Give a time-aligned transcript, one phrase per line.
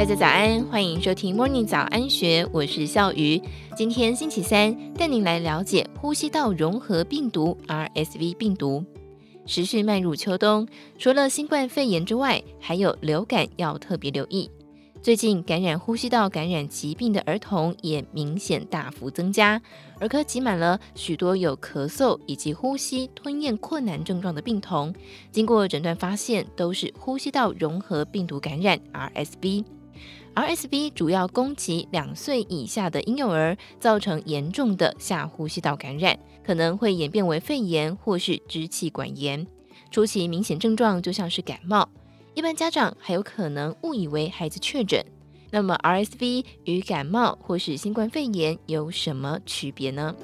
[0.00, 3.38] 大家早安，欢迎收听 Morning 早安学，我是笑鱼。
[3.76, 8.82] 今天星期三，带您来了解呼吸道融合病毒 （RSV） 病毒。
[9.44, 10.66] 时序迈入秋冬，
[10.96, 14.50] 除了新冠肺炎之外，还有流感要特别留意。
[15.02, 19.60] 最近感染呼吸道感染疾病的儿童也明显大幅增加，
[19.98, 24.94] 儿科挤满了许多有咳嗽以及呼吸吞咽困难症状的病童，
[25.30, 29.62] 经过诊断发现都是呼吸道融合病毒感染 RSV。
[30.34, 39.46] RSV 主要攻击两岁以下的婴幼儿，造成严重的下呼吸道感染，可能会演变为肺炎或是支气管炎，
[39.90, 41.88] 初期明显症状就像是感冒。
[42.34, 45.04] 一般家长还有可能误以为孩子确诊，
[45.50, 50.14] 那么 RSV 与感冒或是新冠肺炎有什么区别呢？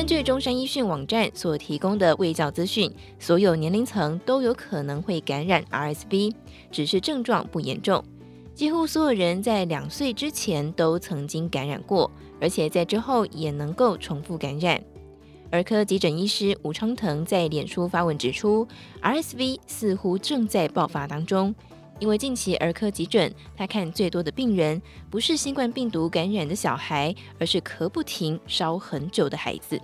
[0.00, 6.32] 根据中山医讯网站所提供的卫教资讯，所有年龄层都有可能会感染 RSV，
[6.70, 8.02] 只是症状不严重。
[8.54, 14.82] 几乎所有人在两岁之前都曾经感染过，而且在之后也能够重复感染。
[15.50, 18.66] 儿科急诊医师吴昌腾在脸书发文指出
[19.02, 21.54] ，RSV 似乎正在爆发当中，
[21.98, 29.78] 因为近期儿科急诊他看最多的病人不是新冠病毒感染的小孩，而是咳不停、烧很久的孩子。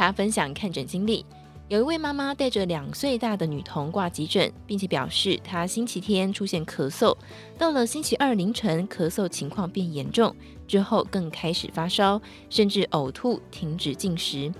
[0.00, 1.22] 他分享看诊经历，
[1.68, 7.14] 有一位妈妈带着两岁大的女童挂急诊，并且表示她星期天出现咳嗽，
[7.58, 10.34] 到了星期二凌晨咳嗽情况变严重，
[10.66, 14.50] 之后更开始发烧，甚至呕吐、停止进食。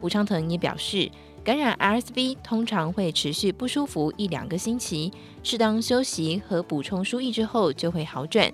[0.00, 1.08] 吴昌腾也表示，
[1.44, 5.12] 感染 RSV 通常会持续不舒服一两个星期，
[5.44, 8.52] 适当休息和补充输液之后就会好转。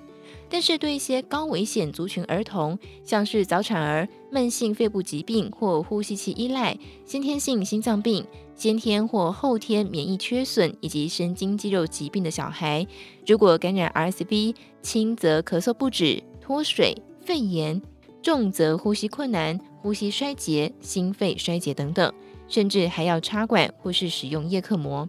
[0.51, 12.87] 但是对一些高危险族群儿童，像是早产儿、慢性肺部疾病或呼吸器依赖、先天性心脏病、先天或后天免疫缺损以及神经肌肉疾病的小孩，
[13.27, 17.81] 如果感染 RSV，轻则咳嗽不止、脱水、肺炎。
[18.20, 22.13] 重则呼吸困难、呼吸衰竭、心肺衰竭等等，
[22.48, 25.08] 甚至还要插管或是使用叶克膜。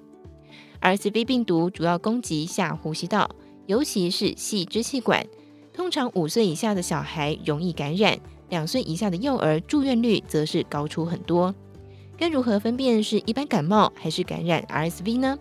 [0.79, 3.29] RSV 病毒主要攻击下呼吸道，
[3.69, 5.23] 尤其是细支气管。
[5.71, 8.19] 通常五岁以下的小孩容易感染，
[8.49, 11.53] 两岁以下的幼儿住院率则是高出很多。
[12.17, 15.37] 该如何分辨是一般感冒还是感染 RSV 呢？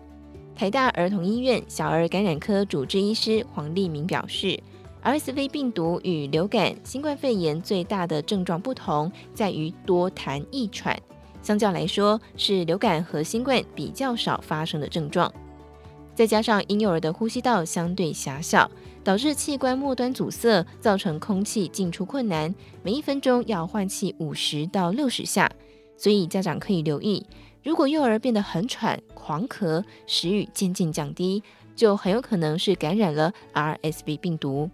[0.55, 4.59] 台大儿童医院小儿感染科主治医师黄立明表示。
[5.01, 10.95] RSV 病毒与流感、新冠肺炎最大的症状不同在于多痰易喘，
[11.41, 15.33] 相较来说是流感和新冠比较少发生的症状。
[16.19, 18.69] 再加上婴幼儿的呼吸道相对狭小，
[19.05, 22.53] 导致器官末端阻塞，造成空气进出困难，
[22.83, 25.49] 每一分钟要换气五十到六十下。
[25.95, 27.25] 所以家长可以留意，
[27.63, 31.41] 如果幼儿变得很喘、狂咳、食欲渐渐降低，
[31.73, 34.69] 就很有可能是感染了 RSV 病毒。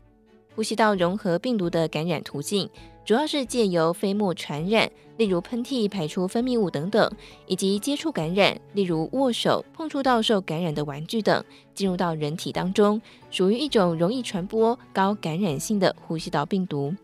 [0.55, 2.67] 呼吸道融合病毒的感染途径，
[3.05, 7.07] 主要是借由飞沫传染，例如喷嚏排出分泌物等等，
[7.45, 11.45] 以及接触感染，例如握手、碰触到受感染的玩具等，
[11.75, 12.99] 进入到人体当中，
[13.29, 16.95] 属于一种容易传播、高感染性的呼吸道病毒。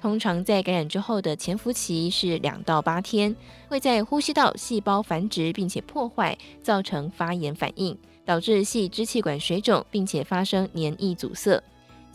[0.00, 3.36] 通常在感染之后的潜伏期是两到八天，
[3.68, 11.62] 会在呼吸道细胞繁殖并且破坏，造成发炎反应，导致细支气管水肿，并且发生黏液阻塞。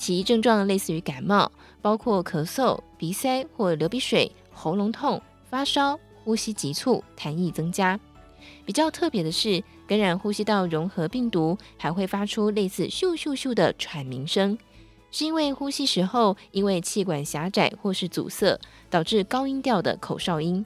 [0.02, 8.00] 其症状类似于感冒，包括咳嗽、鼻塞或流鼻水、喉咙痛、发烧、呼吸急促、痰液增加。
[8.66, 14.58] 比较特别的是，感染呼吸道融合病毒还会发出类似咻咻咻的喘鸣声，
[15.12, 20.66] 是因为呼吸时候因为气管狭窄或是阻塞，导致高音调的口哨音。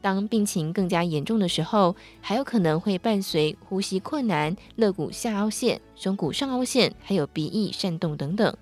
[0.00, 8.56] 当病情更加严重的时候，还有可能会伴随呼吸困难、肋骨下凹陷、胸骨上凹陷，还有鼻翼扇动等等。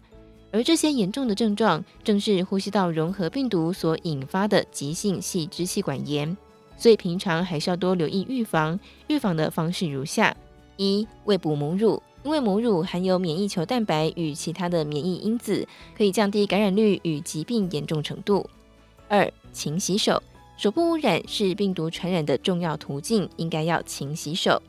[0.56, 6.34] 而这些严重的症状，正是呼吸道融合病毒所引发的急性细支气管炎，
[6.78, 8.80] 所以平常还是要多留意预防。
[9.08, 10.34] 预防的方式如下：
[10.78, 18.48] 一、喂哺母乳，因为母乳含有免疫球蛋白与其他的免疫因子，可以降低感染率与疾病严重程度。
[19.08, 20.22] 二、勤洗手，
[20.56, 24.62] 手部污染是病毒传染的重要途径，应该要勤洗手。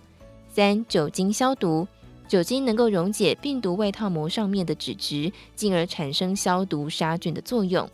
[0.50, 1.88] 三、酒精消毒。
[2.27, 7.89] 酒精能够溶解病毒外套膜上面的脂质，进而产生消毒杀菌的作用。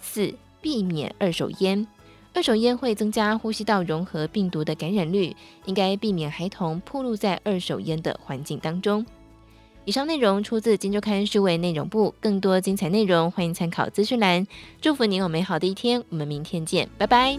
[0.00, 1.86] 四、避免二手烟，
[2.32, 5.36] 二手烟会增加呼吸道融合病毒的感染率，
[5.66, 9.04] 应该避免孩童暴露在二手烟的环境当中。
[9.86, 14.46] 以上内容出自《今周刊》数位内容部，更多精彩内容欢迎参考资讯栏。
[14.80, 17.38] 祝福您有美好的一天，我们明天见，拜拜。